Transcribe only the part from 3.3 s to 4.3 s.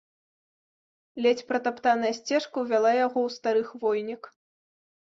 стары хвойнік.